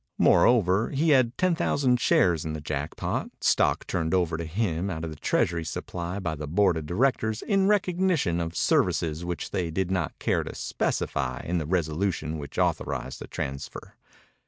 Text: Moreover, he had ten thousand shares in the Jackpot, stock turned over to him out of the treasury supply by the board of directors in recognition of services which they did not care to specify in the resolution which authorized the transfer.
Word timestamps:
Moreover, 0.17 0.89
he 0.89 1.09
had 1.09 1.37
ten 1.37 1.53
thousand 1.53 1.99
shares 1.99 2.43
in 2.43 2.53
the 2.53 2.59
Jackpot, 2.59 3.29
stock 3.41 3.85
turned 3.85 4.15
over 4.15 4.35
to 4.35 4.45
him 4.45 4.89
out 4.89 5.03
of 5.03 5.11
the 5.11 5.15
treasury 5.15 5.63
supply 5.63 6.17
by 6.17 6.33
the 6.33 6.47
board 6.47 6.75
of 6.75 6.87
directors 6.87 7.43
in 7.43 7.67
recognition 7.67 8.39
of 8.41 8.57
services 8.57 9.23
which 9.23 9.51
they 9.51 9.69
did 9.69 9.91
not 9.91 10.17
care 10.17 10.43
to 10.43 10.55
specify 10.55 11.41
in 11.45 11.59
the 11.59 11.67
resolution 11.67 12.39
which 12.39 12.57
authorized 12.57 13.19
the 13.19 13.27
transfer. 13.27 13.93